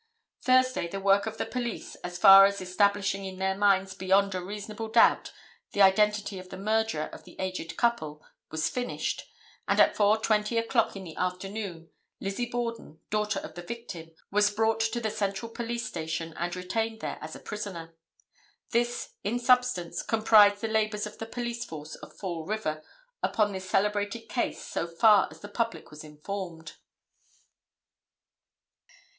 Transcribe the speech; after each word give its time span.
Thursday 0.41 0.87
the 0.87 0.99
work 0.99 1.27
of 1.27 1.37
the 1.37 1.45
police, 1.45 1.93
as 1.97 2.17
far 2.17 2.45
as 2.47 2.59
establishing 2.59 3.23
in 3.23 3.37
their 3.37 3.55
minds 3.55 3.93
beyond 3.93 4.33
a 4.33 4.41
reasonable 4.43 4.87
doubt 4.87 5.31
the 5.73 5.81
identity 5.83 6.39
of 6.39 6.49
the 6.49 6.57
murderer 6.57 7.05
of 7.13 7.23
the 7.23 7.39
aged 7.39 7.77
couple, 7.77 8.25
was 8.49 8.67
finished, 8.67 9.25
and 9.67 9.79
at 9.79 9.93
4:20 9.93 10.57
o'clock 10.57 10.95
in 10.95 11.03
the 11.03 11.15
afternoon 11.17 11.91
Lizzie 12.19 12.47
Borden, 12.49 12.99
daughter 13.11 13.37
of 13.41 13.53
the 13.53 13.61
victim, 13.61 14.09
was 14.31 14.49
brought 14.49 14.79
to 14.79 14.99
the 14.99 15.11
Central 15.11 15.51
Police 15.51 15.85
Station 15.85 16.33
and 16.35 16.55
retained 16.55 16.99
there 17.01 17.19
as 17.21 17.35
a 17.35 17.39
prisoner. 17.39 17.93
This, 18.71 19.13
in 19.23 19.37
substance, 19.37 20.01
comprised 20.01 20.61
the 20.61 20.67
labors 20.67 21.05
of 21.05 21.19
the 21.19 21.27
police 21.27 21.63
force 21.63 21.93
of 21.93 22.17
Fall 22.17 22.43
River 22.47 22.83
upon 23.21 23.51
this 23.51 23.69
celebrated 23.69 24.21
case 24.21 24.63
so 24.65 24.87
far 24.87 25.27
as 25.29 25.41
the 25.41 25.47
public 25.47 25.91
was 25.91 26.03
informed. 26.03 26.77